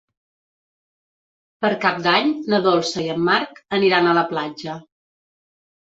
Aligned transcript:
Per 1.65 1.69
Cap 1.83 2.01
d'Any 2.07 2.33
na 2.53 2.63
Dolça 2.69 3.05
i 3.07 3.07
en 3.17 3.23
Marc 3.31 3.61
aniran 3.81 4.11
a 4.15 4.19
la 4.23 4.29
platja. 4.35 4.79